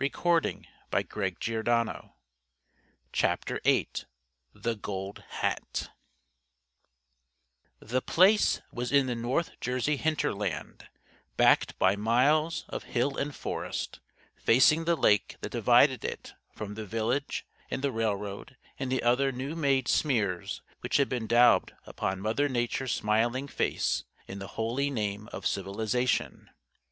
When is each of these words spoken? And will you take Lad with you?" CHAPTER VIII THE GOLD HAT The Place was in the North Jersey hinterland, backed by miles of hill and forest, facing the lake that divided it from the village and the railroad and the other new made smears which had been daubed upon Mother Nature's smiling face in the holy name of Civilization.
And 0.03 0.15
will 0.15 0.41
you 0.43 0.61
take 0.97 1.15
Lad 1.15 1.35
with 1.43 1.47
you?" 1.47 2.09
CHAPTER 3.13 3.61
VIII 3.63 3.87
THE 4.51 4.75
GOLD 4.75 5.23
HAT 5.29 5.91
The 7.79 8.01
Place 8.01 8.61
was 8.73 8.91
in 8.91 9.05
the 9.05 9.13
North 9.13 9.51
Jersey 9.61 9.97
hinterland, 9.97 10.87
backed 11.37 11.77
by 11.77 11.95
miles 11.95 12.65
of 12.67 12.85
hill 12.85 13.15
and 13.15 13.35
forest, 13.35 13.99
facing 14.37 14.85
the 14.85 14.95
lake 14.95 15.35
that 15.41 15.49
divided 15.51 16.03
it 16.03 16.33
from 16.51 16.73
the 16.73 16.85
village 16.87 17.45
and 17.69 17.83
the 17.83 17.91
railroad 17.91 18.57
and 18.79 18.91
the 18.91 19.03
other 19.03 19.31
new 19.31 19.55
made 19.55 19.87
smears 19.87 20.63
which 20.79 20.97
had 20.97 21.09
been 21.09 21.27
daubed 21.27 21.73
upon 21.85 22.21
Mother 22.21 22.49
Nature's 22.49 22.91
smiling 22.91 23.47
face 23.47 24.03
in 24.25 24.39
the 24.39 24.47
holy 24.57 24.89
name 24.89 25.29
of 25.31 25.45
Civilization. 25.45 26.49